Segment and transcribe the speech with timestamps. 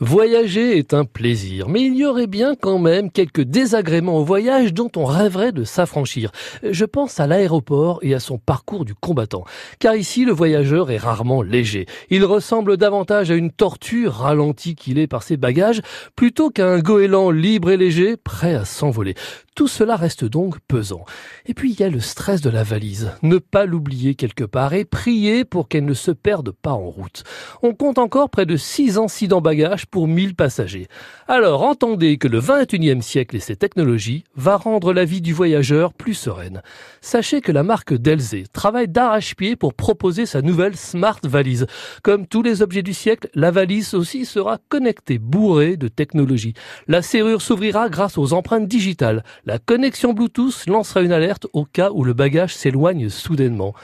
[0.00, 4.74] Voyager est un plaisir, mais il y aurait bien quand même quelques désagréments au voyage
[4.74, 6.32] dont on rêverait de s'affranchir.
[6.62, 9.44] Je pense à l'aéroport et à son parcours du combattant.
[9.78, 11.86] Car ici, le voyageur est rarement léger.
[12.10, 15.80] Il ressemble davantage à une tortue ralentie qu'il est par ses bagages,
[16.14, 19.14] plutôt qu'à un goéland libre et léger, prêt à s'envoler.
[19.56, 21.06] Tout cela reste donc pesant.
[21.46, 23.12] Et puis il y a le stress de la valise.
[23.22, 27.24] Ne pas l'oublier quelque part et prier pour qu'elle ne se perde pas en route.
[27.62, 30.88] On compte encore près de 6 incidents bagages pour 1000 passagers.
[31.26, 35.94] Alors entendez que le 21e siècle et ses technologies va rendre la vie du voyageur
[35.94, 36.60] plus sereine.
[37.00, 41.66] Sachez que la marque Delzé travaille d'arrache-pied pour proposer sa nouvelle Smart Valise.
[42.02, 46.52] Comme tous les objets du siècle, la valise aussi sera connectée, bourrée de technologie.
[46.88, 49.24] La serrure s'ouvrira grâce aux empreintes digitales.
[49.46, 53.74] La connexion Bluetooth lancera une alerte au cas où le bagage s'éloigne soudainement.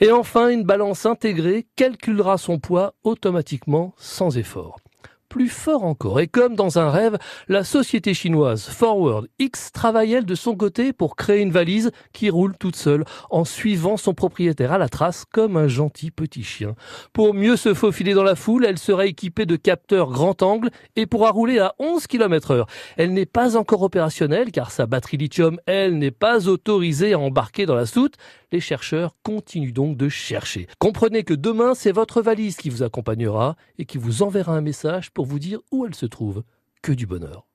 [0.00, 4.76] Et enfin, une balance intégrée calculera son poids automatiquement sans effort
[5.28, 6.20] plus fort encore.
[6.20, 10.92] Et comme dans un rêve, la société chinoise Forward X travaille elle de son côté
[10.92, 15.24] pour créer une valise qui roule toute seule en suivant son propriétaire à la trace
[15.30, 16.74] comme un gentil petit chien.
[17.12, 21.06] Pour mieux se faufiler dans la foule, elle sera équipée de capteurs grand angle et
[21.06, 22.66] pourra rouler à 11 km heure.
[22.96, 27.66] Elle n'est pas encore opérationnelle car sa batterie lithium, elle, n'est pas autorisée à embarquer
[27.66, 28.14] dans la soute.
[28.52, 30.68] Les chercheurs continuent donc de chercher.
[30.78, 35.10] Comprenez que demain, c'est votre valise qui vous accompagnera et qui vous enverra un message
[35.10, 36.44] pour vous dire où elle se trouve.
[36.82, 37.46] Que du bonheur.